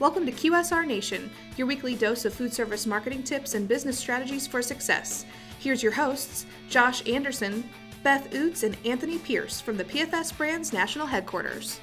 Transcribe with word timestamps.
Welcome 0.00 0.26
to 0.26 0.32
QSR 0.32 0.84
Nation, 0.88 1.30
your 1.56 1.68
weekly 1.68 1.94
dose 1.94 2.24
of 2.24 2.34
food 2.34 2.52
service 2.52 2.84
marketing 2.84 3.22
tips 3.22 3.54
and 3.54 3.68
business 3.68 3.96
strategies 3.96 4.44
for 4.44 4.60
success. 4.60 5.24
Here's 5.60 5.84
your 5.84 5.92
hosts, 5.92 6.46
Josh 6.68 7.08
Anderson, 7.08 7.62
Beth 8.02 8.28
Oots, 8.32 8.64
and 8.64 8.76
Anthony 8.84 9.18
Pierce 9.18 9.60
from 9.60 9.76
the 9.76 9.84
PFS 9.84 10.36
Brands 10.36 10.72
National 10.72 11.06
Headquarters. 11.06 11.78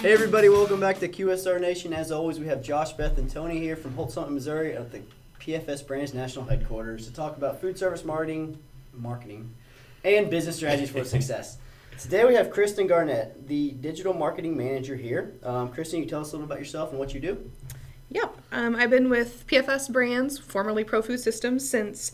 Hey 0.00 0.12
everybody, 0.12 0.48
welcome 0.48 0.80
back 0.80 0.98
to 0.98 1.08
QSR 1.08 1.60
Nation. 1.60 1.92
As 1.92 2.10
always, 2.10 2.40
we 2.40 2.46
have 2.46 2.62
Josh, 2.62 2.94
Beth, 2.94 3.16
and 3.16 3.30
Tony 3.30 3.60
here 3.60 3.76
from 3.76 3.94
Holt 3.94 4.10
Summit, 4.10 4.32
Missouri 4.32 4.74
at 4.74 4.90
the 4.90 5.02
PFS 5.40 5.86
Brands 5.86 6.14
National 6.14 6.44
Headquarters 6.44 7.06
to 7.06 7.12
talk 7.12 7.36
about 7.36 7.60
food 7.60 7.78
service 7.78 8.04
marketing, 8.04 8.58
marketing, 8.92 9.54
and 10.04 10.28
business 10.30 10.56
strategies 10.56 10.90
for 10.90 11.04
success. 11.06 11.58
Today 11.98 12.24
we 12.24 12.34
have 12.34 12.50
Kristin 12.50 12.88
Garnett, 12.88 13.48
the 13.48 13.72
digital 13.72 14.14
marketing 14.14 14.56
manager 14.56 14.94
here. 14.96 15.34
Um, 15.42 15.72
Kristin, 15.72 15.98
you 16.00 16.06
tell 16.06 16.20
us 16.20 16.32
a 16.32 16.36
little 16.36 16.46
about 16.46 16.58
yourself 16.58 16.90
and 16.90 16.98
what 16.98 17.14
you 17.14 17.20
do. 17.20 17.50
Yep, 18.10 18.36
um, 18.52 18.76
I've 18.76 18.90
been 18.90 19.10
with 19.10 19.46
PFS 19.46 19.92
Brands, 19.92 20.38
formerly 20.38 20.84
Pro 20.84 21.02
Food 21.02 21.20
Systems, 21.20 21.68
since 21.68 22.12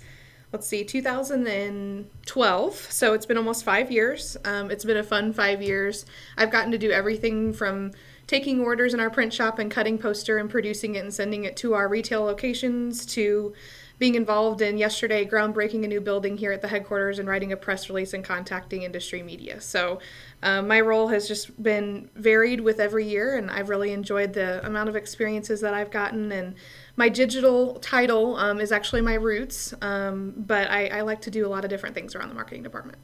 let's 0.53 0.67
see, 0.67 0.85
2012. 0.85 2.75
So 2.75 3.13
it's 3.13 3.27
been 3.27 3.37
almost 3.37 3.65
five 3.65 3.91
years. 3.91 4.37
Um, 4.45 4.71
it's 4.71 4.85
been 4.85 4.97
a 4.97 5.03
fun 5.03 5.33
five 5.33 5.61
years. 5.61 6.07
I've 6.37 6.51
gotten 6.51 6.71
to 6.71 6.79
do 6.79 6.91
everything 6.91 7.53
from 7.53 7.93
taking 8.27 8.61
orders 8.61 8.95
in 8.95 9.01
our 9.01 9.11
print 9.11 9.33
shop 9.33 9.59
and 9.59 9.71
cutting 9.71 9.99
poster 9.99 10.39
and 10.39 10.49
producing 10.49 10.95
it 10.95 11.01
and 11.01 11.13
sending 11.13 11.45
it 11.45 11.57
to 11.59 11.75
our 11.75 11.89
retail 11.89 12.23
locations 12.23 13.05
to 13.07 13.53
being 13.99 14.17
involved 14.17 14.61
in 14.61 14.77
yesterday 14.77 15.25
groundbreaking 15.25 15.85
a 15.85 15.89
new 15.89 16.01
building 16.01 16.37
here 16.37 16.53
at 16.53 16.61
the 16.61 16.69
headquarters 16.69 17.19
and 17.19 17.29
writing 17.29 17.53
a 17.53 17.57
press 17.57 17.89
release 17.89 18.13
and 18.13 18.25
contacting 18.25 18.83
industry 18.83 19.23
media. 19.23 19.61
So 19.61 20.01
um, 20.43 20.67
my 20.67 20.81
role 20.81 21.09
has 21.09 21.29
just 21.29 21.63
been 21.63 22.11
varied 22.17 22.61
with 22.61 22.81
every 22.81 23.07
year, 23.07 23.37
and 23.37 23.51
I've 23.51 23.69
really 23.69 23.93
enjoyed 23.93 24.33
the 24.33 24.67
amount 24.67 24.89
of 24.89 24.97
experiences 24.97 25.61
that 25.61 25.75
I've 25.75 25.91
gotten. 25.91 26.33
And 26.33 26.55
my 26.97 27.09
digital 27.09 27.75
title 27.77 28.37
um, 28.37 28.61
is 28.61 28.73
actually 28.73 29.01
my 29.01 29.15
roots, 29.15 29.73
um, 29.81 30.35
but 30.37 30.69
I, 30.71 30.89
I 30.89 31.01
like 31.03 31.21
to 31.23 31.31
do 31.31 31.47
a 31.47 31.49
lot 31.49 31.65
of 31.65 31.71
different 31.71 31.95
things 31.95 32.15
around 32.15 32.31
the 32.31 32.35
marketing 32.35 32.65
department. 32.65 32.99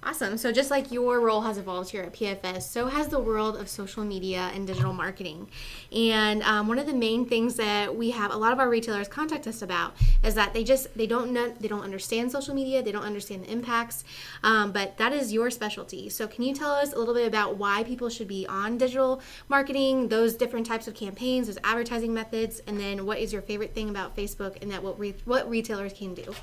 Awesome. 0.00 0.38
So, 0.38 0.52
just 0.52 0.70
like 0.70 0.92
your 0.92 1.20
role 1.20 1.40
has 1.40 1.58
evolved 1.58 1.90
here 1.90 2.04
at 2.04 2.12
PFS, 2.12 2.62
so 2.62 2.86
has 2.86 3.08
the 3.08 3.18
world 3.18 3.56
of 3.56 3.68
social 3.68 4.04
media 4.04 4.50
and 4.54 4.64
digital 4.64 4.92
marketing. 4.92 5.48
And 5.90 6.40
um, 6.44 6.68
one 6.68 6.78
of 6.78 6.86
the 6.86 6.94
main 6.94 7.26
things 7.26 7.56
that 7.56 7.94
we 7.94 8.10
have 8.10 8.32
a 8.32 8.36
lot 8.36 8.52
of 8.52 8.60
our 8.60 8.68
retailers 8.68 9.08
contact 9.08 9.48
us 9.48 9.60
about 9.60 9.96
is 10.22 10.36
that 10.36 10.54
they 10.54 10.62
just 10.62 10.96
they 10.96 11.08
don't 11.08 11.32
know, 11.32 11.52
they 11.58 11.66
don't 11.66 11.82
understand 11.82 12.30
social 12.30 12.54
media, 12.54 12.80
they 12.80 12.92
don't 12.92 13.02
understand 13.02 13.42
the 13.42 13.50
impacts. 13.50 14.04
Um, 14.44 14.70
but 14.70 14.96
that 14.98 15.12
is 15.12 15.32
your 15.32 15.50
specialty. 15.50 16.08
So, 16.10 16.28
can 16.28 16.44
you 16.44 16.54
tell 16.54 16.70
us 16.70 16.92
a 16.92 16.98
little 16.98 17.14
bit 17.14 17.26
about 17.26 17.56
why 17.56 17.82
people 17.82 18.08
should 18.08 18.28
be 18.28 18.46
on 18.46 18.78
digital 18.78 19.20
marketing, 19.48 20.08
those 20.08 20.36
different 20.36 20.64
types 20.64 20.86
of 20.86 20.94
campaigns, 20.94 21.48
those 21.48 21.58
advertising 21.64 22.14
methods, 22.14 22.62
and 22.68 22.78
then 22.78 23.04
what 23.04 23.18
is 23.18 23.32
your 23.32 23.42
favorite 23.42 23.74
thing 23.74 23.90
about 23.90 24.16
Facebook 24.16 24.62
and 24.62 24.70
that 24.70 24.84
what 24.84 24.96
re- 24.96 25.16
what 25.24 25.50
retailers 25.50 25.92
can 25.92 26.14
do? 26.14 26.34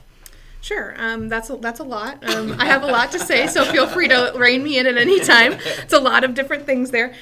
Sure, 0.66 0.96
um, 0.98 1.30
that's 1.30 1.52
a, 1.52 1.58
that's 1.58 1.80
a 1.80 1.84
lot. 1.84 2.28
Um, 2.28 2.60
I 2.60 2.66
have 2.66 2.82
a 2.82 2.88
lot 2.88 3.12
to 3.12 3.20
say, 3.20 3.46
so 3.46 3.64
feel 3.66 3.86
free 3.86 4.08
to 4.08 4.34
rein 4.36 4.64
me 4.64 4.80
in 4.80 4.88
at 4.88 4.98
any 4.98 5.20
time. 5.20 5.60
It's 5.64 5.94
a 5.94 6.00
lot 6.00 6.24
of 6.24 6.34
different 6.34 6.66
things 6.66 6.90
there. 6.90 7.14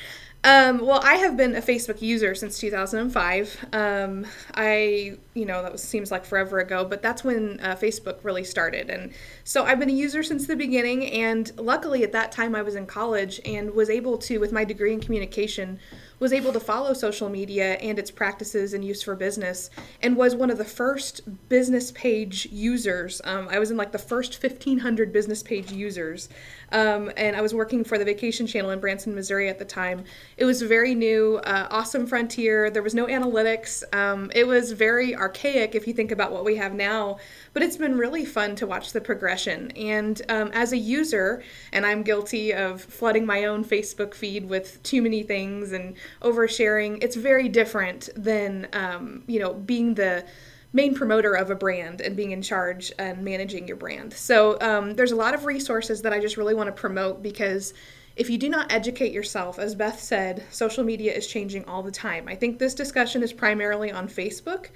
Um, 0.45 0.79
well, 0.79 1.01
I 1.03 1.15
have 1.15 1.35
been 1.35 1.53
a 1.57 1.61
Facebook 1.61 2.01
user 2.01 2.35
since 2.35 2.57
2005. 2.57 3.65
Um, 3.73 4.25
I, 4.55 5.17
you 5.33 5.45
know, 5.45 5.61
that 5.61 5.73
was, 5.73 5.83
seems 5.83 6.09
like 6.09 6.23
forever 6.23 6.59
ago, 6.59 6.85
but 6.85 7.01
that's 7.01 7.25
when 7.25 7.59
uh, 7.59 7.75
Facebook 7.75 8.19
really 8.23 8.45
started. 8.45 8.89
And 8.89 9.11
so 9.43 9.65
I've 9.65 9.79
been 9.79 9.89
a 9.89 9.93
user 9.93 10.23
since 10.23 10.47
the 10.47 10.55
beginning. 10.55 11.11
And 11.11 11.51
luckily, 11.57 12.03
at 12.03 12.13
that 12.13 12.31
time, 12.31 12.55
I 12.55 12.61
was 12.61 12.75
in 12.75 12.85
college 12.85 13.41
and 13.43 13.71
was 13.71 13.89
able 13.89 14.17
to, 14.19 14.37
with 14.37 14.53
my 14.53 14.63
degree 14.63 14.93
in 14.93 15.01
communication, 15.01 15.79
was 16.23 16.31
able 16.31 16.53
to 16.53 16.59
follow 16.59 16.93
social 16.93 17.27
media 17.27 17.73
and 17.73 17.99
its 17.99 18.09
practices 18.09 18.73
and 18.73 18.83
use 18.83 19.03
for 19.03 19.13
business 19.13 19.69
and 20.01 20.15
was 20.15 20.33
one 20.33 20.49
of 20.49 20.57
the 20.57 20.63
first 20.63 21.19
business 21.49 21.91
page 21.91 22.47
users. 22.49 23.21
Um, 23.25 23.49
I 23.51 23.59
was 23.59 23.71
in 23.71 23.75
like 23.77 23.91
the 23.91 23.99
first 23.99 24.41
1,500 24.41 25.11
business 25.11 25.43
page 25.43 25.69
users. 25.73 26.29
Um, 26.71 27.11
and 27.17 27.35
I 27.35 27.41
was 27.41 27.53
working 27.53 27.83
for 27.83 27.97
the 27.97 28.05
Vacation 28.05 28.47
Channel 28.47 28.71
in 28.71 28.79
Branson, 28.79 29.13
Missouri 29.13 29.49
at 29.49 29.59
the 29.59 29.65
time. 29.65 30.05
It 30.37 30.45
was 30.45 30.61
very 30.61 30.95
new, 30.95 31.41
uh, 31.43 31.67
awesome 31.69 32.07
frontier. 32.07 32.71
There 32.71 32.81
was 32.81 32.95
no 32.95 33.05
analytics. 33.05 33.83
Um, 33.93 34.31
it 34.33 34.47
was 34.47 34.71
very 34.71 35.13
archaic 35.15 35.75
if 35.75 35.85
you 35.87 35.93
think 35.93 36.11
about 36.11 36.31
what 36.31 36.45
we 36.45 36.55
have 36.55 36.73
now, 36.73 37.17
but 37.53 37.63
it's 37.63 37.77
been 37.77 37.97
really 37.97 38.25
fun 38.25 38.55
to 38.57 38.67
watch 38.67 38.93
the 38.93 39.01
progression. 39.01 39.71
And 39.71 40.21
um, 40.29 40.51
as 40.53 40.73
a 40.73 40.77
user, 40.77 41.43
and 41.71 41.85
I'm 41.85 42.03
guilty 42.03 42.53
of 42.53 42.81
flooding 42.81 43.25
my 43.25 43.45
own 43.45 43.63
Facebook 43.63 44.13
feed 44.13 44.49
with 44.49 44.81
too 44.83 45.01
many 45.01 45.23
things 45.23 45.71
and 45.71 45.95
oversharing. 46.21 47.03
It's 47.03 47.15
very 47.15 47.47
different 47.47 48.09
than 48.15 48.67
um, 48.73 49.23
you 49.27 49.39
know 49.39 49.53
being 49.53 49.93
the 49.93 50.25
main 50.73 50.95
promoter 50.95 51.35
of 51.35 51.51
a 51.51 51.55
brand 51.55 52.01
and 52.01 52.15
being 52.15 52.31
in 52.31 52.41
charge 52.41 52.91
and 52.97 53.23
managing 53.23 53.67
your 53.67 53.77
brand. 53.77 54.11
So 54.11 54.57
um, 54.59 54.95
there's 54.95 55.11
a 55.11 55.15
lot 55.15 55.35
of 55.35 55.45
resources 55.45 56.01
that 56.01 56.11
I 56.11 56.19
just 56.19 56.35
really 56.35 56.55
want 56.55 56.67
to 56.67 56.73
promote 56.73 57.21
because 57.21 57.75
if 58.15 58.29
you 58.29 58.37
do 58.37 58.49
not 58.49 58.71
educate 58.71 59.11
yourself, 59.11 59.59
as 59.59 59.75
Beth 59.75 59.99
said, 59.99 60.43
social 60.49 60.83
media 60.83 61.13
is 61.13 61.27
changing 61.27 61.65
all 61.65 61.83
the 61.83 61.91
time. 61.91 62.27
I 62.27 62.35
think 62.35 62.57
this 62.57 62.73
discussion 62.73 63.23
is 63.23 63.33
primarily 63.33 63.91
on 63.91 64.07
Facebook. 64.07 64.67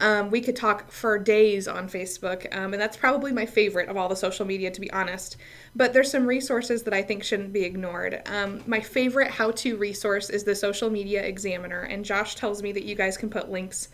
Um, 0.00 0.30
we 0.30 0.40
could 0.40 0.56
talk 0.56 0.90
for 0.90 1.18
days 1.18 1.66
on 1.66 1.88
Facebook, 1.88 2.46
um, 2.56 2.72
and 2.72 2.80
that's 2.80 2.96
probably 2.96 3.32
my 3.32 3.46
favorite 3.46 3.88
of 3.88 3.96
all 3.96 4.08
the 4.08 4.16
social 4.16 4.46
media, 4.46 4.70
to 4.70 4.80
be 4.80 4.90
honest. 4.92 5.36
But 5.74 5.92
there's 5.92 6.10
some 6.10 6.26
resources 6.26 6.84
that 6.84 6.94
I 6.94 7.02
think 7.02 7.24
shouldn't 7.24 7.52
be 7.52 7.64
ignored. 7.64 8.22
Um, 8.26 8.62
my 8.66 8.80
favorite 8.80 9.30
how 9.30 9.50
to 9.52 9.76
resource 9.76 10.30
is 10.30 10.44
the 10.44 10.54
Social 10.54 10.90
Media 10.90 11.22
Examiner, 11.22 11.82
and 11.82 12.04
Josh 12.04 12.36
tells 12.36 12.62
me 12.62 12.72
that 12.72 12.84
you 12.84 12.94
guys 12.94 13.16
can 13.16 13.30
put 13.30 13.50
links. 13.50 13.88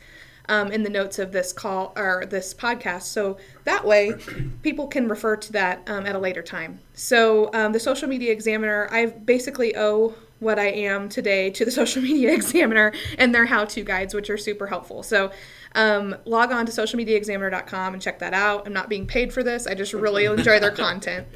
Um, 0.46 0.70
in 0.72 0.82
the 0.82 0.90
notes 0.90 1.18
of 1.18 1.32
this 1.32 1.54
call 1.54 1.94
or 1.96 2.26
this 2.26 2.52
podcast. 2.52 3.04
So 3.04 3.38
that 3.64 3.82
way, 3.82 4.12
people 4.62 4.86
can 4.88 5.08
refer 5.08 5.36
to 5.36 5.52
that 5.52 5.88
um, 5.88 6.04
at 6.04 6.14
a 6.14 6.18
later 6.18 6.42
time. 6.42 6.80
So 6.92 7.48
um, 7.54 7.72
the 7.72 7.80
Social 7.80 8.10
Media 8.10 8.30
Examiner, 8.30 8.86
I 8.90 9.06
basically 9.06 9.74
owe 9.74 10.14
what 10.44 10.58
I 10.58 10.68
am 10.68 11.08
today 11.08 11.50
to 11.50 11.64
the 11.64 11.70
Social 11.72 12.02
Media 12.02 12.32
Examiner 12.32 12.92
and 13.18 13.34
their 13.34 13.46
how 13.46 13.64
to 13.64 13.82
guides, 13.82 14.14
which 14.14 14.30
are 14.30 14.38
super 14.38 14.66
helpful. 14.66 15.02
So 15.02 15.32
um, 15.74 16.14
log 16.24 16.52
on 16.52 16.66
to 16.66 16.72
socialmediaexaminer.com 16.72 17.94
and 17.94 18.02
check 18.02 18.20
that 18.20 18.34
out. 18.34 18.66
I'm 18.66 18.72
not 18.72 18.88
being 18.88 19.06
paid 19.06 19.32
for 19.32 19.42
this, 19.42 19.66
I 19.66 19.74
just 19.74 19.92
really 19.92 20.24
enjoy 20.26 20.60
their 20.60 20.70
content. 20.70 21.26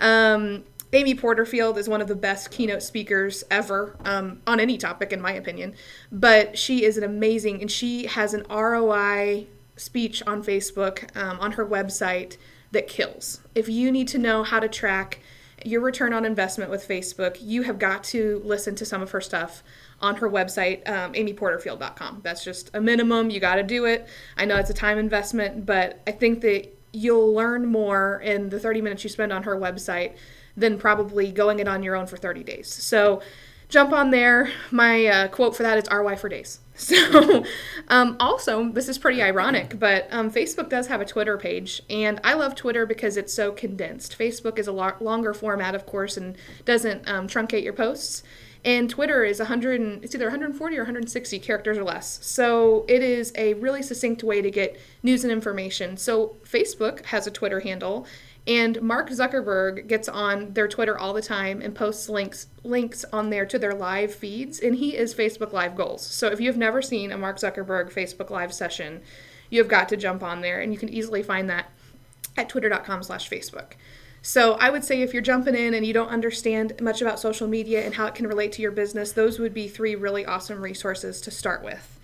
Um, 0.00 0.64
Amy 0.94 1.14
Porterfield 1.14 1.78
is 1.78 1.88
one 1.88 2.02
of 2.02 2.08
the 2.08 2.14
best 2.14 2.50
keynote 2.50 2.82
speakers 2.82 3.44
ever 3.50 3.96
um, 4.04 4.42
on 4.46 4.60
any 4.60 4.76
topic, 4.76 5.10
in 5.10 5.22
my 5.22 5.32
opinion. 5.32 5.74
But 6.10 6.58
she 6.58 6.84
is 6.84 6.98
an 6.98 7.04
amazing, 7.04 7.62
and 7.62 7.70
she 7.70 8.06
has 8.06 8.34
an 8.34 8.44
ROI 8.50 9.46
speech 9.76 10.22
on 10.26 10.42
Facebook 10.42 11.16
um, 11.16 11.40
on 11.40 11.52
her 11.52 11.64
website 11.64 12.36
that 12.72 12.88
kills. 12.88 13.40
If 13.54 13.70
you 13.70 13.90
need 13.90 14.08
to 14.08 14.18
know 14.18 14.42
how 14.42 14.60
to 14.60 14.68
track 14.68 15.20
your 15.64 15.80
return 15.80 16.12
on 16.12 16.24
investment 16.24 16.70
with 16.70 16.86
Facebook, 16.86 17.38
you 17.40 17.62
have 17.62 17.78
got 17.78 18.04
to 18.04 18.40
listen 18.44 18.74
to 18.76 18.84
some 18.84 19.02
of 19.02 19.10
her 19.10 19.20
stuff 19.20 19.62
on 20.00 20.16
her 20.16 20.28
website, 20.28 20.88
um, 20.88 21.12
amyporterfield.com. 21.12 22.20
That's 22.22 22.44
just 22.44 22.70
a 22.74 22.80
minimum. 22.80 23.30
You 23.30 23.40
got 23.40 23.56
to 23.56 23.62
do 23.62 23.84
it. 23.84 24.08
I 24.36 24.44
know 24.44 24.56
it's 24.56 24.70
a 24.70 24.74
time 24.74 24.98
investment, 24.98 25.64
but 25.64 26.00
I 26.06 26.12
think 26.12 26.40
that 26.42 26.76
you'll 26.92 27.32
learn 27.32 27.66
more 27.66 28.20
in 28.20 28.48
the 28.48 28.60
30 28.60 28.82
minutes 28.82 29.04
you 29.04 29.10
spend 29.10 29.32
on 29.32 29.44
her 29.44 29.56
website 29.56 30.16
than 30.56 30.78
probably 30.78 31.32
going 31.32 31.60
it 31.60 31.68
on 31.68 31.82
your 31.82 31.96
own 31.96 32.06
for 32.06 32.16
30 32.16 32.42
days. 32.42 32.68
So 32.68 33.22
jump 33.72 33.92
on 33.92 34.10
there. 34.10 34.50
My 34.70 35.06
uh, 35.06 35.28
quote 35.28 35.56
for 35.56 35.62
that 35.62 35.78
is 35.78 35.88
RY 35.90 36.14
for 36.16 36.28
days. 36.28 36.60
So, 36.74 37.44
um, 37.88 38.16
also, 38.18 38.70
this 38.70 38.88
is 38.88 38.98
pretty 38.98 39.22
ironic, 39.22 39.78
but 39.78 40.08
um, 40.10 40.32
Facebook 40.32 40.68
does 40.68 40.88
have 40.88 41.00
a 41.00 41.04
Twitter 41.04 41.36
page, 41.36 41.82
and 41.88 42.18
I 42.24 42.32
love 42.32 42.54
Twitter 42.54 42.86
because 42.86 43.16
it's 43.16 43.32
so 43.32 43.52
condensed. 43.52 44.18
Facebook 44.18 44.58
is 44.58 44.66
a 44.66 44.72
lo- 44.72 44.96
longer 44.98 45.32
format, 45.32 45.74
of 45.74 45.86
course, 45.86 46.16
and 46.16 46.36
doesn't 46.64 47.08
um, 47.08 47.28
truncate 47.28 47.62
your 47.62 47.74
posts. 47.74 48.22
And 48.64 48.88
Twitter 48.88 49.22
is 49.22 49.38
100, 49.38 49.80
and, 49.80 50.02
it's 50.02 50.14
either 50.14 50.24
140 50.24 50.76
or 50.76 50.80
160 50.80 51.38
characters 51.40 51.78
or 51.78 51.84
less. 51.84 52.18
So 52.22 52.84
it 52.88 53.02
is 53.02 53.32
a 53.36 53.54
really 53.54 53.82
succinct 53.82 54.24
way 54.24 54.40
to 54.40 54.50
get 54.50 54.80
news 55.02 55.24
and 55.24 55.32
information. 55.32 55.96
So 55.96 56.36
Facebook 56.44 57.04
has 57.06 57.26
a 57.26 57.30
Twitter 57.30 57.60
handle, 57.60 58.06
and 58.46 58.82
Mark 58.82 59.08
Zuckerberg 59.10 59.86
gets 59.86 60.08
on 60.08 60.52
their 60.54 60.66
Twitter 60.66 60.98
all 60.98 61.12
the 61.12 61.22
time 61.22 61.60
and 61.60 61.74
posts 61.74 62.08
links 62.08 62.48
links 62.64 63.04
on 63.12 63.30
there 63.30 63.46
to 63.46 63.58
their 63.58 63.74
live 63.74 64.14
feeds, 64.14 64.58
and 64.58 64.76
he 64.76 64.96
is 64.96 65.14
Facebook 65.14 65.52
Live 65.52 65.76
goals. 65.76 66.04
So 66.04 66.28
if 66.28 66.40
you 66.40 66.48
have 66.48 66.56
never 66.56 66.82
seen 66.82 67.12
a 67.12 67.18
Mark 67.18 67.38
Zuckerberg 67.38 67.92
Facebook 67.92 68.30
Live 68.30 68.52
session, 68.52 69.02
you 69.50 69.60
have 69.60 69.68
got 69.68 69.88
to 69.90 69.96
jump 69.96 70.22
on 70.22 70.40
there, 70.40 70.60
and 70.60 70.72
you 70.72 70.78
can 70.78 70.88
easily 70.88 71.22
find 71.22 71.48
that 71.50 71.70
at 72.36 72.48
twitter.com 72.48 73.02
slash 73.02 73.28
Facebook. 73.30 73.74
So 74.22 74.54
I 74.54 74.70
would 74.70 74.84
say 74.84 75.02
if 75.02 75.12
you're 75.12 75.22
jumping 75.22 75.56
in 75.56 75.74
and 75.74 75.84
you 75.84 75.92
don't 75.92 76.08
understand 76.08 76.80
much 76.80 77.02
about 77.02 77.18
social 77.18 77.48
media 77.48 77.84
and 77.84 77.94
how 77.94 78.06
it 78.06 78.14
can 78.14 78.28
relate 78.28 78.52
to 78.52 78.62
your 78.62 78.70
business, 78.70 79.12
those 79.12 79.40
would 79.40 79.52
be 79.52 79.66
three 79.66 79.96
really 79.96 80.24
awesome 80.24 80.62
resources 80.62 81.20
to 81.22 81.30
start 81.32 81.64
with. 81.64 81.98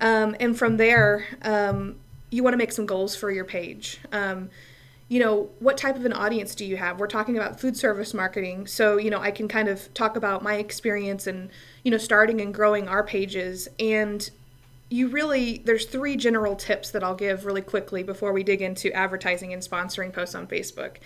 Um, 0.00 0.34
and 0.40 0.58
from 0.58 0.78
there, 0.78 1.26
um, 1.42 1.96
you 2.30 2.42
want 2.42 2.54
to 2.54 2.58
make 2.58 2.72
some 2.72 2.86
goals 2.86 3.14
for 3.14 3.30
your 3.30 3.44
page. 3.44 4.00
Um, 4.12 4.48
you 5.08 5.18
know, 5.18 5.48
what 5.58 5.78
type 5.78 5.96
of 5.96 6.04
an 6.04 6.12
audience 6.12 6.54
do 6.54 6.66
you 6.66 6.76
have? 6.76 7.00
We're 7.00 7.06
talking 7.06 7.36
about 7.36 7.58
food 7.58 7.76
service 7.76 8.12
marketing. 8.12 8.66
So, 8.66 8.98
you 8.98 9.08
know, 9.08 9.20
I 9.20 9.30
can 9.30 9.48
kind 9.48 9.68
of 9.68 9.92
talk 9.94 10.16
about 10.16 10.42
my 10.42 10.56
experience 10.56 11.26
and, 11.26 11.48
you 11.82 11.90
know, 11.90 11.96
starting 11.96 12.42
and 12.42 12.52
growing 12.52 12.88
our 12.88 13.02
pages. 13.02 13.68
And 13.78 14.28
you 14.90 15.08
really, 15.08 15.58
there's 15.64 15.86
three 15.86 16.16
general 16.16 16.56
tips 16.56 16.90
that 16.90 17.02
I'll 17.02 17.14
give 17.14 17.46
really 17.46 17.62
quickly 17.62 18.02
before 18.02 18.32
we 18.32 18.42
dig 18.42 18.60
into 18.60 18.92
advertising 18.92 19.54
and 19.54 19.62
sponsoring 19.62 20.12
posts 20.12 20.34
on 20.34 20.46
Facebook. 20.46 20.96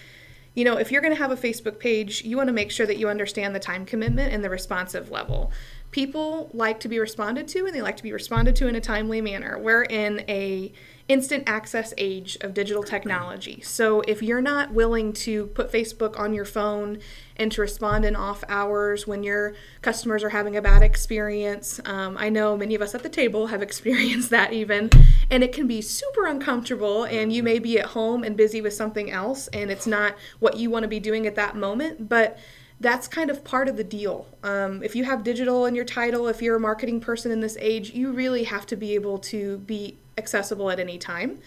You 0.54 0.64
know, 0.64 0.76
if 0.76 0.90
you're 0.90 1.00
going 1.00 1.14
to 1.14 1.20
have 1.20 1.30
a 1.30 1.36
Facebook 1.36 1.78
page, 1.78 2.24
you 2.24 2.36
want 2.36 2.48
to 2.48 2.52
make 2.52 2.72
sure 2.72 2.86
that 2.86 2.98
you 2.98 3.08
understand 3.08 3.54
the 3.54 3.60
time 3.60 3.86
commitment 3.86 4.32
and 4.32 4.42
the 4.42 4.50
responsive 4.50 5.10
level 5.10 5.52
people 5.92 6.50
like 6.54 6.80
to 6.80 6.88
be 6.88 6.98
responded 6.98 7.46
to 7.46 7.66
and 7.66 7.74
they 7.74 7.82
like 7.82 7.98
to 7.98 8.02
be 8.02 8.12
responded 8.12 8.56
to 8.56 8.66
in 8.66 8.74
a 8.74 8.80
timely 8.80 9.20
manner. 9.20 9.58
We're 9.58 9.84
in 9.84 10.24
a 10.28 10.72
instant 11.06 11.44
access 11.46 11.92
age 11.98 12.38
of 12.40 12.54
digital 12.54 12.82
technology. 12.82 13.60
So 13.60 14.00
if 14.02 14.22
you're 14.22 14.40
not 14.40 14.72
willing 14.72 15.12
to 15.14 15.46
put 15.48 15.70
Facebook 15.70 16.18
on 16.18 16.32
your 16.32 16.46
phone 16.46 16.98
and 17.36 17.52
to 17.52 17.60
respond 17.60 18.06
in 18.06 18.16
off 18.16 18.42
hours 18.48 19.06
when 19.06 19.22
your 19.22 19.54
customers 19.82 20.24
are 20.24 20.30
having 20.30 20.56
a 20.56 20.62
bad 20.62 20.82
experience, 20.82 21.80
um, 21.84 22.16
I 22.18 22.30
know 22.30 22.56
many 22.56 22.74
of 22.74 22.80
us 22.80 22.94
at 22.94 23.02
the 23.02 23.10
table 23.10 23.48
have 23.48 23.60
experienced 23.68 24.30
that 24.30 24.54
even, 24.54 24.88
and 25.30 25.44
it 25.44 25.52
can 25.52 25.66
be 25.66 25.82
super 25.82 26.26
uncomfortable. 26.26 27.04
And 27.04 27.32
you 27.32 27.42
may 27.42 27.58
be 27.58 27.78
at 27.78 27.86
home 27.86 28.24
and 28.24 28.34
busy 28.34 28.62
with 28.62 28.72
something 28.72 29.10
else, 29.10 29.48
and 29.48 29.70
it's 29.70 29.86
not 29.86 30.14
what 30.38 30.56
you 30.56 30.70
want 30.70 30.84
to 30.84 30.88
be 30.88 31.00
doing 31.00 31.26
at 31.26 31.34
that 31.34 31.54
moment, 31.54 32.08
but 32.08 32.38
that's 32.82 33.06
kind 33.06 33.30
of 33.30 33.44
part 33.44 33.68
of 33.68 33.76
the 33.76 33.84
deal. 33.84 34.26
Um, 34.42 34.82
if 34.82 34.96
you 34.96 35.04
have 35.04 35.22
digital 35.22 35.66
in 35.66 35.74
your 35.74 35.84
title, 35.84 36.26
if 36.26 36.42
you're 36.42 36.56
a 36.56 36.60
marketing 36.60 37.00
person 37.00 37.30
in 37.30 37.40
this 37.40 37.56
age, 37.60 37.90
you 37.90 38.12
really 38.12 38.44
have 38.44 38.66
to 38.66 38.76
be 38.76 38.94
able 38.94 39.18
to 39.18 39.58
be 39.58 39.98
accessible 40.18 40.70
at 40.70 40.80
any 40.80 40.98
time. 40.98 41.38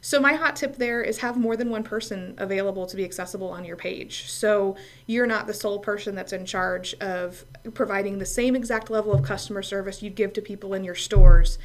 So, 0.00 0.20
my 0.20 0.34
hot 0.34 0.54
tip 0.54 0.76
there 0.76 1.02
is 1.02 1.18
have 1.18 1.36
more 1.38 1.56
than 1.56 1.70
one 1.70 1.82
person 1.82 2.34
available 2.36 2.86
to 2.86 2.94
be 2.94 3.04
accessible 3.04 3.48
on 3.48 3.64
your 3.64 3.76
page. 3.76 4.30
So, 4.30 4.76
you're 5.06 5.26
not 5.26 5.46
the 5.46 5.54
sole 5.54 5.78
person 5.78 6.14
that's 6.14 6.34
in 6.34 6.44
charge 6.44 6.94
of 7.00 7.44
providing 7.72 8.18
the 8.18 8.26
same 8.26 8.54
exact 8.54 8.90
level 8.90 9.14
of 9.14 9.22
customer 9.22 9.62
service 9.62 10.02
you'd 10.02 10.14
give 10.14 10.34
to 10.34 10.42
people 10.42 10.74
in 10.74 10.84
your 10.84 10.94
stores 10.94 11.58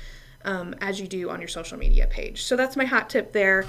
um, 0.46 0.74
as 0.80 1.02
you 1.02 1.08
do 1.08 1.30
on 1.30 1.42
your 1.42 1.50
social 1.50 1.78
media 1.78 2.08
page. 2.08 2.44
So, 2.44 2.56
that's 2.56 2.78
my 2.78 2.86
hot 2.86 3.10
tip 3.10 3.34
there. 3.34 3.66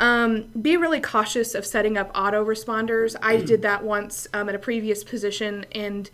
Um, 0.00 0.46
be 0.60 0.76
really 0.76 1.00
cautious 1.00 1.54
of 1.54 1.64
setting 1.64 1.96
up 1.96 2.12
autoresponders. 2.14 3.14
I 3.22 3.36
did 3.36 3.62
that 3.62 3.84
once 3.84 4.26
um, 4.32 4.48
at 4.48 4.54
a 4.54 4.58
previous 4.58 5.04
position, 5.04 5.66
and 5.72 6.10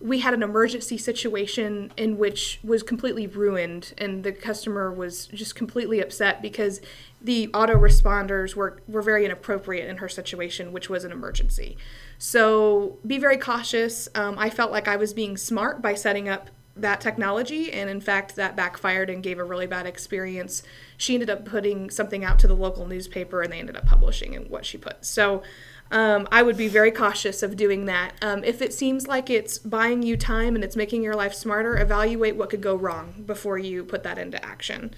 we 0.00 0.18
had 0.18 0.34
an 0.34 0.42
emergency 0.42 0.98
situation 0.98 1.92
in 1.96 2.18
which 2.18 2.58
was 2.64 2.82
completely 2.82 3.26
ruined, 3.26 3.94
and 3.96 4.24
the 4.24 4.32
customer 4.32 4.92
was 4.92 5.28
just 5.28 5.54
completely 5.54 6.00
upset 6.00 6.42
because 6.42 6.80
the 7.20 7.46
autoresponders 7.48 8.54
were 8.54 8.82
were 8.88 9.02
very 9.02 9.24
inappropriate 9.24 9.88
in 9.88 9.98
her 9.98 10.08
situation, 10.08 10.72
which 10.72 10.90
was 10.90 11.04
an 11.04 11.12
emergency. 11.12 11.76
So 12.18 12.98
be 13.06 13.18
very 13.18 13.38
cautious. 13.38 14.08
Um, 14.14 14.38
I 14.38 14.50
felt 14.50 14.72
like 14.72 14.88
I 14.88 14.96
was 14.96 15.14
being 15.14 15.36
smart 15.36 15.80
by 15.80 15.94
setting 15.94 16.28
up 16.28 16.50
that 16.74 17.00
technology 17.00 17.70
and 17.72 17.90
in 17.90 18.00
fact 18.00 18.36
that 18.36 18.56
backfired 18.56 19.10
and 19.10 19.22
gave 19.22 19.38
a 19.38 19.44
really 19.44 19.66
bad 19.66 19.86
experience. 19.86 20.62
She 20.96 21.14
ended 21.14 21.28
up 21.28 21.44
putting 21.44 21.90
something 21.90 22.24
out 22.24 22.38
to 22.40 22.46
the 22.46 22.56
local 22.56 22.86
newspaper 22.86 23.42
and 23.42 23.52
they 23.52 23.58
ended 23.58 23.76
up 23.76 23.86
publishing 23.86 24.34
what 24.48 24.64
she 24.64 24.78
put. 24.78 25.04
So 25.04 25.42
um, 25.90 26.26
i 26.32 26.42
would 26.42 26.56
be 26.56 26.68
very 26.68 26.90
cautious 26.90 27.42
of 27.42 27.56
doing 27.56 27.84
that. 27.86 28.14
Um, 28.22 28.42
if 28.44 28.62
it 28.62 28.72
seems 28.72 29.06
like 29.06 29.28
it's 29.28 29.58
buying 29.58 30.02
you 30.02 30.16
time 30.16 30.54
and 30.54 30.64
it's 30.64 30.76
making 30.76 31.02
your 31.02 31.14
life 31.14 31.34
smarter 31.34 31.78
evaluate 31.78 32.36
what 32.36 32.48
could 32.48 32.62
go 32.62 32.74
wrong 32.74 33.24
before 33.26 33.58
you 33.58 33.84
put 33.84 34.02
that 34.04 34.16
into 34.16 34.42
action. 34.44 34.94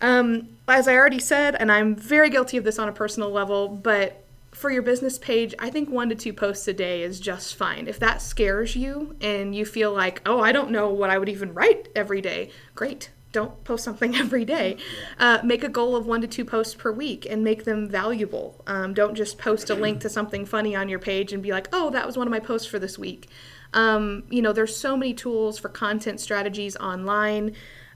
Um, 0.00 0.48
as 0.68 0.86
i 0.86 0.94
already 0.94 1.18
said 1.18 1.56
and 1.56 1.72
i'm 1.72 1.96
very 1.96 2.30
guilty 2.30 2.56
of 2.56 2.62
this 2.62 2.78
on 2.78 2.88
a 2.88 2.92
personal 2.92 3.30
level 3.30 3.66
but 3.66 4.27
for 4.58 4.70
your 4.70 4.82
business 4.82 5.18
page, 5.18 5.54
I 5.58 5.70
think 5.70 5.88
one 5.88 6.08
to 6.08 6.16
two 6.16 6.32
posts 6.32 6.66
a 6.66 6.72
day 6.72 7.02
is 7.02 7.20
just 7.20 7.54
fine. 7.54 7.86
If 7.86 8.00
that 8.00 8.20
scares 8.20 8.74
you 8.74 9.14
and 9.20 9.54
you 9.54 9.64
feel 9.64 9.92
like, 9.92 10.20
oh, 10.26 10.40
I 10.40 10.50
don't 10.50 10.72
know 10.72 10.90
what 10.90 11.10
I 11.10 11.18
would 11.18 11.28
even 11.28 11.54
write 11.54 11.88
every 11.94 12.20
day, 12.20 12.50
great. 12.74 13.10
Don't 13.30 13.62
post 13.62 13.84
something 13.84 14.16
every 14.24 14.44
day. 14.44 14.76
Uh, 15.18 15.38
make 15.44 15.62
a 15.62 15.68
goal 15.68 15.94
of 15.94 16.06
one 16.06 16.20
to 16.22 16.26
two 16.26 16.44
posts 16.44 16.74
per 16.74 16.90
week 16.90 17.24
and 17.30 17.44
make 17.44 17.64
them 17.64 17.88
valuable. 17.88 18.64
Um, 18.66 18.94
don't 18.94 19.14
just 19.14 19.38
post 19.38 19.70
a 19.70 19.74
link 19.74 20.00
to 20.00 20.08
something 20.08 20.44
funny 20.44 20.74
on 20.74 20.88
your 20.88 20.98
page 20.98 21.32
and 21.32 21.40
be 21.40 21.52
like, 21.52 21.68
oh, 21.72 21.90
that 21.90 22.04
was 22.04 22.18
one 22.18 22.26
of 22.26 22.32
my 22.32 22.40
posts 22.40 22.66
for 22.66 22.80
this 22.80 22.98
week. 22.98 23.28
Um, 23.74 24.24
you 24.28 24.42
know, 24.42 24.52
there's 24.52 24.76
so 24.76 24.96
many 24.96 25.14
tools 25.14 25.58
for 25.58 25.68
content 25.68 26.18
strategies 26.20 26.74
online. 26.76 27.54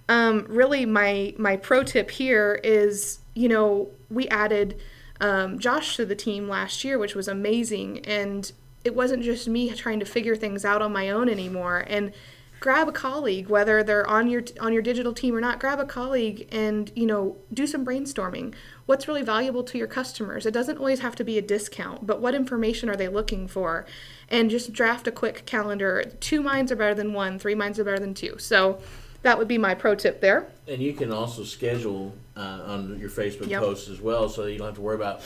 Um, 0.08 0.46
really, 0.48 0.86
my 0.86 1.34
my 1.38 1.56
pro 1.56 1.82
tip 1.82 2.10
here 2.10 2.60
is, 2.62 3.20
you 3.34 3.48
know, 3.48 3.90
we 4.10 4.28
added 4.28 4.80
um, 5.22 5.58
Josh 5.58 5.96
to 5.96 6.04
the 6.04 6.16
team 6.16 6.48
last 6.48 6.84
year, 6.84 6.98
which 6.98 7.14
was 7.14 7.28
amazing. 7.28 8.00
And 8.04 8.52
it 8.84 8.94
wasn't 8.94 9.22
just 9.22 9.48
me 9.48 9.70
trying 9.70 10.00
to 10.00 10.04
figure 10.04 10.36
things 10.36 10.64
out 10.64 10.82
on 10.82 10.92
my 10.92 11.08
own 11.08 11.28
anymore. 11.28 11.84
And 11.86 12.12
grab 12.58 12.88
a 12.88 12.92
colleague, 12.92 13.48
whether 13.48 13.82
they're 13.84 14.06
on 14.06 14.28
your 14.28 14.42
on 14.60 14.72
your 14.72 14.82
digital 14.82 15.12
team 15.14 15.34
or 15.34 15.40
not. 15.40 15.60
Grab 15.60 15.78
a 15.78 15.84
colleague 15.84 16.48
and 16.50 16.90
you 16.96 17.06
know 17.06 17.36
do 17.54 17.68
some 17.68 17.86
brainstorming. 17.86 18.52
What's 18.86 19.06
really 19.06 19.22
valuable 19.22 19.62
to 19.62 19.78
your 19.78 19.86
customers? 19.86 20.44
It 20.44 20.52
doesn't 20.54 20.78
always 20.78 21.00
have 21.00 21.14
to 21.16 21.24
be 21.24 21.38
a 21.38 21.42
discount, 21.42 22.04
but 22.04 22.20
what 22.20 22.34
information 22.34 22.88
are 22.88 22.96
they 22.96 23.08
looking 23.08 23.46
for? 23.46 23.86
And 24.28 24.50
just 24.50 24.72
draft 24.72 25.06
a 25.06 25.12
quick 25.12 25.46
calendar. 25.46 26.02
Two 26.18 26.42
minds 26.42 26.72
are 26.72 26.76
better 26.76 26.94
than 26.94 27.12
one. 27.12 27.38
Three 27.38 27.54
minds 27.54 27.78
are 27.78 27.84
better 27.84 28.00
than 28.00 28.14
two. 28.14 28.36
So 28.38 28.80
that 29.22 29.38
would 29.38 29.48
be 29.48 29.58
my 29.58 29.74
pro 29.74 29.94
tip 29.94 30.20
there. 30.20 30.48
And 30.68 30.80
you 30.80 30.92
can 30.92 31.12
also 31.12 31.44
schedule 31.44 32.14
uh, 32.36 32.62
on 32.66 32.98
your 32.98 33.10
Facebook 33.10 33.48
yep. 33.48 33.62
posts 33.62 33.88
as 33.88 34.00
well, 34.00 34.28
so 34.28 34.46
you 34.46 34.58
don't 34.58 34.68
have 34.68 34.76
to 34.76 34.80
worry 34.80 34.96
about 34.96 35.22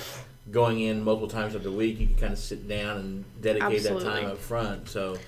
going 0.50 0.80
in 0.80 1.02
multiple 1.02 1.28
times 1.28 1.54
of 1.54 1.62
the 1.62 1.72
week. 1.72 1.98
You 1.98 2.06
can 2.06 2.16
kind 2.16 2.32
of 2.32 2.38
sit 2.38 2.68
down 2.68 2.98
and 2.98 3.24
dedicate 3.40 3.78
Absolutely. 3.78 4.04
that 4.04 4.10
time 4.10 4.26
up 4.26 4.38
front. 4.38 4.88
So, 4.88 5.18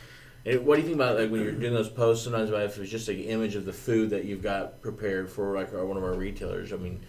what 0.45 0.77
do 0.77 0.83
you 0.83 0.89
think 0.89 0.95
about 0.95 1.19
like 1.19 1.31
when 1.31 1.43
you're 1.43 1.53
doing 1.53 1.75
those 1.75 1.89
posts? 1.89 2.25
Sometimes 2.25 2.51
about 2.51 2.63
if 2.63 2.79
it's 2.79 2.91
just 2.91 3.09
like 3.09 3.19
an 3.19 3.25
image 3.25 3.55
of 3.55 3.65
the 3.65 3.73
food 3.73 4.11
that 4.11 4.25
you've 4.25 4.43
got 4.43 4.81
prepared 4.81 5.31
for 5.31 5.55
like 5.55 5.73
one 5.73 5.97
of 5.97 6.05
our 6.05 6.15
retailers. 6.15 6.73
I 6.73 6.77
mean, 6.77 7.01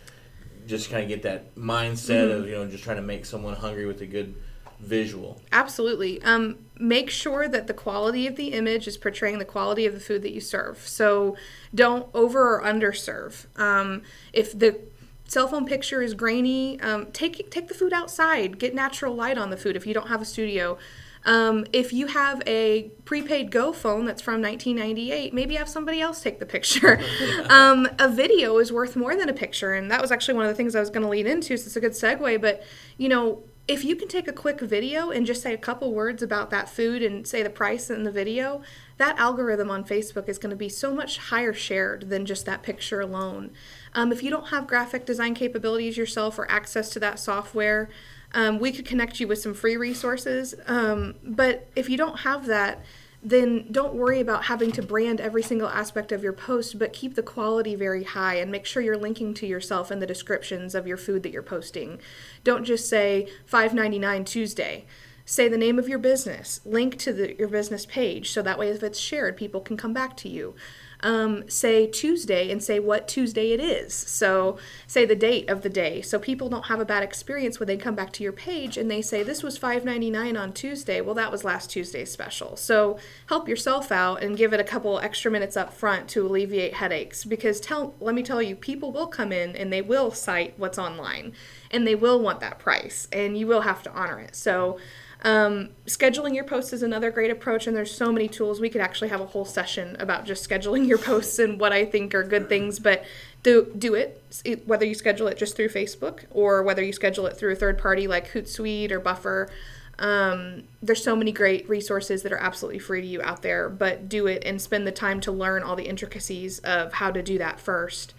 just 0.67 0.89
kind 0.89 1.03
of 1.03 1.09
get 1.09 1.23
that 1.23 1.56
mindset 1.56 2.27
mm-hmm. 2.27 2.41
of 2.41 2.47
you 2.47 2.56
know 2.56 2.67
just 2.67 2.83
trying 2.83 2.97
to 2.97 3.03
make 3.03 3.25
someone 3.25 3.56
hungry 3.56 3.85
with 3.85 4.01
a 4.01 4.06
good 4.06 4.35
visual. 4.80 5.42
Absolutely. 5.52 6.22
Um, 6.24 6.58
make 6.78 7.10
sure 7.10 7.48
that 7.48 7.68
the 7.68 7.74
quality 7.74 8.26
of 8.28 8.36
the 8.36 8.54
image 8.54 8.88
is 8.88 8.98
portraying 8.98 9.40
the 9.40 9.46
quality 9.46 9.86
of 9.86 9.94
the 9.94 10.00
food 10.00 10.22
that 10.24 10.31
you 10.31 10.42
serve. 10.42 10.88
So 10.88 11.36
don't 11.76 12.08
over 12.14 12.56
or 12.56 12.64
underserve. 12.64 13.45
Um, 13.59 14.04
if 14.33 14.57
the 14.57 14.80
cell 15.28 15.48
phone 15.48 15.66
picture 15.66 16.02
is 16.02 16.14
grainy, 16.14 16.80
um, 16.81 17.12
take 17.12 17.52
take 17.52 17.68
the 17.68 17.74
food 17.74 17.94
outside. 17.94 18.57
Get 18.57 18.74
natural 18.74 19.14
light 19.14 19.38
on 19.38 19.50
the 19.50 19.57
food 19.57 19.76
if 19.76 19.86
you 19.86 19.94
don't 19.94 20.07
have 20.07 20.21
a 20.21 20.26
studio. 20.26 20.78
Um, 21.26 21.66
if 21.74 21.92
you 21.92 22.07
have 22.07 22.42
a 22.48 22.92
prepaid 23.04 23.52
Go 23.52 23.74
phone 23.74 24.06
that's 24.06 24.21
from 24.21 24.42
1998, 24.42 25.33
maybe 25.33 25.56
have 25.56 25.68
somebody 25.68 26.00
else 26.00 26.21
take 26.21 26.40
the 26.40 26.45
picture. 26.45 27.02
um, 27.50 27.90
a 28.00 28.07
video 28.07 28.57
is 28.57 28.71
worth 28.71 28.95
more 28.95 29.18
than 29.18 29.28
a 29.28 29.33
picture, 29.33 29.74
and 29.74 29.92
that 29.92 30.02
was 30.02 30.12
actually 30.12 30.36
one 30.36 30.45
of 30.45 30.50
the 30.50 30.56
things 30.56 30.76
I 30.76 30.80
was 30.80 30.90
going 30.90 31.04
to 31.04 31.09
lead 31.09 31.28
into. 31.28 31.57
So 31.57 31.66
it's 31.66 31.76
a 31.76 31.81
good 31.81 31.92
segue. 31.92 32.42
But 32.42 32.64
you 32.98 33.09
know, 33.09 33.44
if 33.69 33.85
you 33.85 33.95
can 33.95 34.07
take 34.07 34.28
a 34.28 34.33
quick 34.33 34.59
video 34.61 35.11
and 35.11 35.28
just 35.28 35.44
say 35.44 35.54
a 35.54 35.57
couple 35.57 35.94
words 35.94 36.23
about 36.23 36.49
that 36.49 36.68
food 36.68 37.04
and 37.04 37.28
say 37.28 37.44
the 37.44 37.52
price 37.52 37.92
in 37.92 38.04
the 38.04 38.11
video, 38.11 38.64
that 38.97 39.16
algorithm 39.19 39.69
on 39.69 39.83
Facebook 39.83 40.28
is 40.28 40.40
going 40.40 40.49
to 40.49 40.56
be 40.56 40.68
so 40.68 40.92
much 40.92 41.19
higher 41.19 41.54
shared 41.54 42.09
than 42.09 42.26
just 42.26 42.47
that 42.47 42.64
picture 42.64 42.99
alone. 42.99 43.52
Um, 43.94 44.11
if 44.11 44.23
you 44.23 44.31
don't 44.31 44.47
have 44.47 44.66
graphic 44.66 45.06
design 45.06 45.35
capabilities 45.35 45.97
yourself 45.97 46.40
or 46.40 46.49
access 46.49 46.90
to 46.90 46.99
that 47.02 47.19
software, 47.19 47.90
um, 48.33 48.57
we 48.57 48.71
could 48.71 48.85
connect 48.88 49.19
you 49.19 49.28
with 49.28 49.38
some 49.38 49.54
free 49.54 49.78
resources. 49.78 50.56
Um, 50.66 51.14
but 51.23 51.69
if 51.76 51.90
you 51.90 51.97
don't 51.97 52.21
have 52.21 52.47
that, 52.47 52.83
then 53.21 53.68
don't 53.71 53.95
worry 53.95 54.21
about 54.21 54.45
having 54.45 54.71
to 54.71 54.81
brand 54.81 55.19
every 55.19 55.44
single 55.44 55.68
aspect 55.68 56.11
of 56.11 56.23
your 56.23 56.33
post, 56.33 56.80
but 56.80 56.94
keep 56.94 57.16
the 57.16 57.23
quality 57.23 57.76
very 57.76 58.04
high 58.04 58.35
and 58.35 58.52
make 58.52 58.66
sure 58.66 58.81
you're 58.81 58.97
linking 58.97 59.33
to 59.35 59.47
yourself 59.47 59.92
in 59.92 59.99
the 59.99 60.07
descriptions 60.07 60.73
of 60.73 60.88
your 60.88 60.97
food 60.97 61.23
that 61.23 61.31
you're 61.31 61.44
posting. 61.44 61.99
Don't 62.44 62.64
just 62.64 62.88
say 62.88 63.28
5.99 63.52 64.26
Tuesday. 64.26 64.85
Say 65.26 65.47
the 65.47 65.57
name 65.57 65.78
of 65.78 65.88
your 65.88 65.99
business, 65.99 66.59
link 66.66 66.97
to 66.99 67.14
the, 67.14 67.38
your 67.38 67.49
business 67.49 67.85
page 67.85 68.31
so 68.31 68.42
that 68.42 68.57
way 68.57 68.69
if 68.69 68.81
it's 68.81 68.97
shared, 68.97 69.38
people 69.38 69.61
can 69.61 69.78
come 69.78 69.94
back 69.94 70.18
to 70.18 70.30
you 70.30 70.56
um, 71.01 71.49
say 71.49 71.87
Tuesday 71.87 72.51
and 72.51 72.61
say 72.61 72.79
what 72.79 73.07
Tuesday 73.07 73.51
it 73.51 73.59
is. 73.59 73.94
So 73.94 74.57
say 74.87 75.06
the 75.06 75.15
date 75.15 75.49
of 75.49 75.61
the 75.61 75.69
day. 75.69 76.01
So 76.01 76.19
people 76.19 76.49
don't 76.49 76.65
have 76.65 76.79
a 76.79 76.85
bad 76.85 77.03
experience 77.03 77.59
when 77.59 77.68
they 77.68 77.77
come 77.77 77.95
back 77.95 78.11
to 78.13 78.23
your 78.23 78.33
page 78.33 78.77
and 78.77 78.91
they 78.91 79.01
say 79.01 79.23
this 79.23 79.41
was 79.41 79.57
$5.99 79.57 80.39
on 80.39 80.53
Tuesday. 80.53 81.01
Well, 81.01 81.15
that 81.15 81.31
was 81.31 81.44
last 81.44 81.69
Tuesday's 81.69 82.11
special. 82.11 82.57
So 82.57 82.99
help 83.27 83.47
yourself 83.47 83.91
out 83.91 84.21
and 84.21 84.37
give 84.37 84.53
it 84.53 84.59
a 84.59 84.63
couple 84.65 84.99
extra 84.99 85.31
minutes 85.31 85.56
up 85.56 85.73
front 85.73 86.09
to 86.09 86.25
alleviate 86.25 86.75
headaches 86.75 87.23
because 87.23 87.59
tell 87.59 87.94
let 87.99 88.15
me 88.15 88.23
tell 88.23 88.41
you 88.41 88.56
people 88.56 88.91
will 88.91 89.07
come 89.07 89.31
in 89.31 89.56
and 89.56 89.71
they 89.71 89.81
will 89.81 90.11
cite 90.11 90.53
what's 90.57 90.77
online 90.77 91.33
and 91.71 91.87
they 91.87 91.95
will 91.95 92.19
want 92.19 92.39
that 92.41 92.59
price 92.59 93.07
and 93.11 93.37
you 93.37 93.47
will 93.47 93.61
have 93.61 93.81
to 93.83 93.91
honor 93.94 94.19
it. 94.19 94.35
So 94.35 94.79
Um, 95.21 95.71
scheduling 95.85 96.33
your 96.33 96.45
posts 96.45 96.71
is 96.71 96.81
another 96.81 97.11
great 97.11 97.30
approach, 97.30 97.68
and 97.68 97.76
there's 97.76 97.94
so 97.94 98.11
many 98.11 98.30
tools. 98.30 98.61
We 98.61 98.69
could 98.69 98.81
actually 98.81 99.09
have 99.09 99.19
a 99.19 99.26
whole 99.26 99.44
session 99.44 99.97
about 99.99 100.26
just 100.26 100.47
scheduling 100.47 100.88
your 100.88 100.97
posts 100.97 101.40
and 101.40 101.59
what 101.59 101.73
I 101.73 101.85
think 101.85 102.16
are 102.16 102.23
good 102.23 102.47
things, 102.47 102.80
but 102.80 103.04
do 103.44 103.71
do 103.78 103.95
it. 103.95 104.23
Whether 104.66 104.85
you 104.85 104.95
schedule 104.95 105.28
it 105.28 105.38
just 105.38 105.56
through 105.56 105.69
Facebook 105.69 106.23
or 106.31 106.64
whether 106.64 106.83
you 106.83 106.94
schedule 106.94 107.26
it 107.26 107.38
through 107.38 107.52
a 107.52 107.56
third 107.56 107.78
party 107.78 108.07
like 108.07 108.31
Hootsuite 108.31 108.92
or 108.92 108.99
Buffer. 108.99 109.49
Um, 109.97 110.64
there's 110.81 111.04
so 111.04 111.14
many 111.14 111.33
great 111.33 111.68
resources 111.68 112.23
that 112.23 112.31
are 112.31 112.38
absolutely 112.38 112.80
free 112.80 113.02
to 113.02 113.07
you 113.07 113.21
out 113.21 113.42
there, 113.42 113.68
but 113.68 114.07
do 114.07 114.28
it 114.28 114.44
and 114.45 114.61
spend 114.61 114.88
the 114.88 114.94
time 114.94 115.19
to 115.21 115.31
learn 115.33 115.61
all 115.61 115.76
the 115.76 115.90
intricacies 115.90 116.59
of 116.59 116.94
how 116.94 117.11
to 117.11 117.21
do 117.21 117.38
that 117.38 117.59
first. 117.59 118.14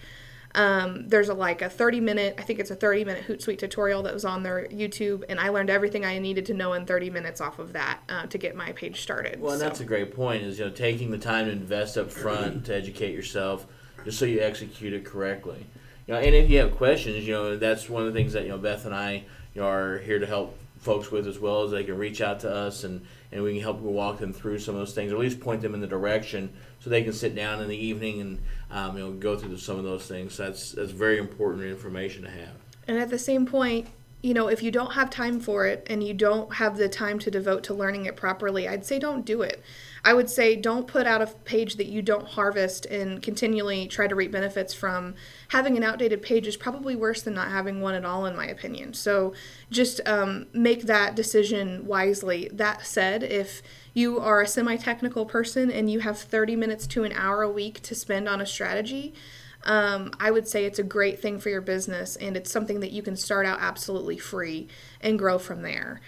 Um, 0.55 1.09
there's 1.09 1.29
a 1.29 1.35
like 1.35 1.63
a 1.63 1.71
30 1.71 2.01
minute, 2.01 2.35
I 2.39 2.43
think 2.43 2.59
it's 2.59 2.71
a 2.71 2.77
30 2.77 3.05
minute 3.05 3.25
Hootsuite 3.27 3.59
tutorial 3.59 4.03
that 4.03 4.15
was 4.15 4.25
on 4.25 4.43
their 4.43 4.67
YouTube, 4.69 5.25
and 5.29 5.39
I 5.39 5.49
learned 5.49 5.71
everything 5.71 6.05
I 6.05 6.19
needed 6.19 6.47
to 6.47 6.55
know 6.55 6.73
in 6.73 6.87
30 6.87 7.11
minutes 7.11 7.41
off 7.41 7.59
of 7.59 7.73
that 7.75 8.01
uh, 8.09 8.27
to 8.27 8.39
get 8.39 8.57
my 8.57 8.73
page 8.73 9.01
started. 9.01 9.41
Well, 9.41 9.53
and 9.53 9.61
so. 9.61 9.67
that's 9.67 9.81
a 9.81 9.85
great 9.85 10.15
point. 10.15 10.43
Is 10.43 10.59
you 10.59 10.65
know 10.65 10.71
taking 10.71 11.11
the 11.11 11.19
time 11.19 11.47
to 11.47 11.53
invest 11.53 11.97
up 11.97 12.11
front 12.11 12.67
to 12.67 12.75
educate 12.75 13.15
yourself, 13.15 13.67
just 14.05 14.19
so 14.19 14.25
you 14.25 14.41
execute 14.41 14.93
it 14.93 15.05
correctly. 15.05 15.67
You 16.07 16.15
know, 16.15 16.21
and 16.21 16.35
if 16.35 16.51
you 16.51 16.59
have 16.59 16.77
questions, 16.77 17.27
you 17.27 17.33
know 17.33 17.57
that's 17.57 17.89
one 17.89 18.07
of 18.07 18.13
the 18.13 18.19
things 18.19 18.33
that 18.33 18.43
you 18.43 18.49
know 18.49 18.59
Beth 18.59 18.87
and 18.87 18.95
I 18.95 19.25
you 19.55 19.61
know, 19.61 19.69
are 19.69 19.99
here 19.99 20.19
to 20.19 20.27
help 20.27 20.57
folks 20.81 21.11
with 21.11 21.27
as 21.27 21.39
well 21.39 21.63
as 21.63 21.71
they 21.71 21.85
can 21.85 21.97
reach 21.97 22.21
out 22.21 22.41
to 22.41 22.51
us 22.51 22.85
and, 22.85 23.07
and 23.31 23.43
we 23.43 23.53
can 23.53 23.63
help 23.63 23.79
walk 23.81 24.19
them 24.19 24.33
through 24.33 24.59
some 24.59 24.75
of 24.75 24.81
those 24.81 24.95
things 24.95 25.13
or 25.13 25.17
at 25.17 25.21
least 25.21 25.39
point 25.39 25.61
them 25.61 25.75
in 25.75 25.81
the 25.81 25.87
direction 25.87 26.51
so 26.81 26.89
they 26.89 27.03
can 27.03 27.13
sit 27.13 27.35
down 27.35 27.61
in 27.63 27.69
the 27.69 27.77
evening 27.77 28.21
and 28.21 28.39
um, 28.71 28.97
you 28.97 29.05
know 29.05 29.13
go 29.13 29.37
through 29.37 29.57
some 29.59 29.77
of 29.77 29.85
those 29.85 30.07
things. 30.07 30.37
That's 30.37 30.73
that's 30.73 30.91
very 30.91 31.19
important 31.19 31.65
information 31.65 32.23
to 32.23 32.31
have. 32.31 32.55
And 32.89 32.99
at 32.99 33.11
the 33.11 33.19
same 33.19 33.47
point, 33.47 33.89
you 34.23 34.35
know, 34.35 34.49
if 34.49 34.63
you 34.63 34.71
don't 34.71 34.93
have 34.93 35.09
time 35.09 35.41
for 35.41 35.67
it 35.67 35.87
and 35.89 36.05
you 36.05 36.13
don't 36.13 36.55
have 36.55 36.77
the 36.77 36.89
time 36.89 37.19
to 37.21 37.31
devote 37.31 37.65
to 37.65 37.75
learning 37.75 38.05
it 38.05 38.17
properly, 38.17 38.69
I'd 38.69 38.85
say 38.85 38.99
don't 38.99 39.25
do 39.25 39.41
it. 39.41 39.63
I 40.05 40.13
would 40.13 40.29
say 40.29 40.57
don't 40.57 40.87
put 40.87 41.07
out 41.07 41.23
a 41.23 41.27
page 41.27 41.77
that 41.77 41.87
you 41.87 42.03
don't 42.03 42.27
harvest 42.27 42.87
and 42.87 43.23
continually 43.23 43.87
try 43.87 44.07
to 44.07 44.15
reap 44.15 44.31
benefits 44.31 44.75
from. 44.75 45.15
Having 45.49 45.79
an 45.79 45.85
outdated 45.85 46.23
page 46.23 46.47
is 46.47 46.57
probably 46.57 46.97
worse 46.97 47.23
than 47.23 47.35
not 47.35 47.49
having 47.49 47.81
one 47.81 47.95
at 47.95 48.05
all, 48.05 48.27
in 48.27 48.37
my 48.37 48.47
opinion. 48.47 48.93
So 48.93 49.33
just 49.71 50.01
um, 50.07 50.47
make 50.53 50.83
that 50.83 51.15
decision 51.15 51.87
wisely. 51.87 52.51
That 52.53 52.85
said, 52.85 53.23
if 53.23 53.63
you 53.95 54.21
are 54.21 54.43
a 54.43 54.47
semi 54.47 54.77
technical 54.77 55.25
person 55.25 55.71
and 55.71 55.91
you 55.91 56.01
have 56.01 56.19
30 56.19 56.57
minutes 56.57 56.87
to 56.89 57.05
an 57.05 57.13
hour 57.13 57.43
a 57.43 57.51
week 57.51 57.81
to 57.83 57.95
spend 57.95 58.29
on 58.29 58.41
a 58.41 58.47
strategy, 58.47 59.15
um, 59.65 60.13
I 60.19 60.31
would 60.31 60.49
say 60.49 60.65
it's 60.65 60.79
a 60.79 60.85
great 60.85 61.21
thing 61.21 61.39
for 61.39 61.51
your 61.51 61.61
business 61.61 62.17
and 62.17 62.37
it's 62.37 62.51
something 62.51 62.81
that 62.81 62.93
you 62.93 63.03
can 63.03 63.17
start 63.17 63.47
out 63.47 63.59
absolutely 63.61 64.17
free 64.17 64.69
and 65.01 65.19
grow 65.19 65.39
from 65.39 65.63
there. 65.63 66.01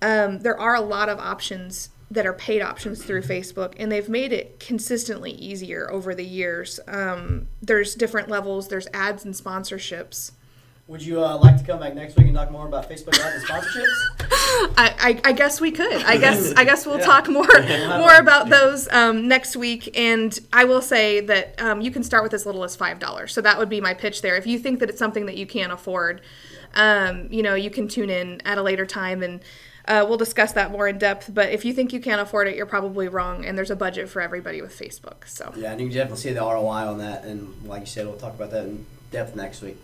Um, 0.00 0.40
there 0.40 0.58
are 0.58 0.74
a 0.74 0.80
lot 0.80 1.08
of 1.08 1.18
options 1.18 1.90
that 2.10 2.26
are 2.26 2.32
paid 2.32 2.60
options 2.60 3.02
through 3.02 3.22
Facebook, 3.22 3.74
and 3.78 3.90
they've 3.90 4.08
made 4.08 4.32
it 4.32 4.60
consistently 4.60 5.32
easier 5.32 5.90
over 5.90 6.14
the 6.14 6.24
years. 6.24 6.78
Um, 6.86 7.48
there's 7.62 7.94
different 7.94 8.28
levels, 8.28 8.68
there's 8.68 8.86
ads 8.92 9.24
and 9.24 9.34
sponsorships. 9.34 10.32
Would 10.86 11.00
you 11.00 11.24
uh, 11.24 11.38
like 11.38 11.56
to 11.56 11.64
come 11.64 11.80
back 11.80 11.94
next 11.94 12.14
week 12.16 12.26
and 12.26 12.36
talk 12.36 12.50
more 12.50 12.66
about 12.66 12.90
Facebook 12.90 13.18
ads 13.18 13.36
and 13.36 13.44
sponsorships? 13.44 13.86
I, 14.76 14.94
I, 15.24 15.30
I, 15.30 15.32
guess 15.32 15.58
we 15.58 15.70
could. 15.70 16.02
I 16.02 16.18
guess 16.18 16.52
I 16.56 16.64
guess 16.64 16.84
we'll 16.84 16.98
yeah. 16.98 17.06
talk 17.06 17.26
more 17.26 17.46
more 17.98 18.14
about 18.16 18.50
those 18.50 18.86
um, 18.92 19.26
next 19.26 19.56
week. 19.56 19.98
And 19.98 20.38
I 20.52 20.64
will 20.64 20.82
say 20.82 21.20
that 21.20 21.60
um, 21.60 21.80
you 21.80 21.90
can 21.90 22.02
start 22.02 22.22
with 22.22 22.34
as 22.34 22.44
little 22.44 22.64
as 22.64 22.76
five 22.76 22.98
dollars. 22.98 23.32
So 23.32 23.40
that 23.40 23.58
would 23.58 23.70
be 23.70 23.80
my 23.80 23.94
pitch 23.94 24.20
there. 24.20 24.36
If 24.36 24.46
you 24.46 24.58
think 24.58 24.80
that 24.80 24.90
it's 24.90 24.98
something 24.98 25.24
that 25.24 25.38
you 25.38 25.46
can't 25.46 25.72
afford, 25.72 26.20
um, 26.74 27.28
you 27.30 27.42
know, 27.42 27.54
you 27.54 27.70
can 27.70 27.88
tune 27.88 28.10
in 28.10 28.42
at 28.44 28.58
a 28.58 28.62
later 28.62 28.86
time 28.86 29.22
and. 29.22 29.40
Uh, 29.86 30.02
we'll 30.08 30.16
discuss 30.16 30.52
that 30.52 30.70
more 30.70 30.88
in 30.88 30.96
depth, 30.96 31.30
but 31.34 31.50
if 31.50 31.62
you 31.62 31.70
think 31.70 31.92
you 31.92 32.00
can't 32.00 32.18
afford 32.18 32.48
it, 32.48 32.56
you're 32.56 32.64
probably 32.64 33.06
wrong, 33.06 33.44
and 33.44 33.58
there's 33.58 33.70
a 33.70 33.76
budget 33.76 34.08
for 34.08 34.22
everybody 34.22 34.62
with 34.62 34.74
Facebook. 34.74 35.28
So 35.28 35.52
yeah, 35.58 35.72
and 35.72 35.78
you 35.78 35.88
can 35.88 35.94
definitely 35.94 36.22
see 36.22 36.32
the 36.32 36.40
ROI 36.40 36.88
on 36.88 36.96
that, 37.00 37.24
and 37.24 37.54
like 37.66 37.80
you 37.80 37.86
said, 37.86 38.06
we'll 38.06 38.16
talk 38.16 38.32
about 38.32 38.50
that 38.52 38.64
in 38.64 38.86
depth 39.10 39.36
next 39.36 39.60
week. 39.60 39.76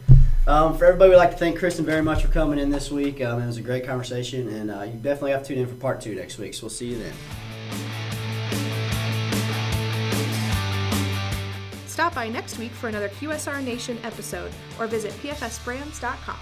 Um, 0.46 0.76
for 0.76 0.86
everybody, 0.86 1.10
we'd 1.10 1.16
like 1.16 1.32
to 1.32 1.36
thank 1.36 1.58
Kristin 1.58 1.84
very 1.84 2.02
much 2.02 2.22
for 2.22 2.28
coming 2.28 2.58
in 2.58 2.70
this 2.70 2.90
week. 2.90 3.20
Um, 3.22 3.42
it 3.42 3.46
was 3.46 3.58
a 3.58 3.62
great 3.62 3.84
conversation, 3.84 4.48
and 4.48 4.70
uh, 4.70 4.82
you 4.82 4.92
definitely 4.94 5.32
have 5.32 5.42
to 5.42 5.48
tune 5.48 5.58
in 5.58 5.66
for 5.66 5.74
part 5.74 6.00
two 6.00 6.14
next 6.14 6.38
week. 6.38 6.54
So 6.54 6.62
we'll 6.64 6.70
see 6.70 6.86
you 6.86 6.98
then. 6.98 7.12
Stop 11.86 12.14
by 12.14 12.28
next 12.28 12.58
week 12.58 12.72
for 12.72 12.88
another 12.88 13.10
QSR 13.10 13.62
Nation 13.62 13.98
episode, 14.02 14.50
or 14.78 14.86
visit 14.86 15.12
pfsbrands.com. 15.12 16.38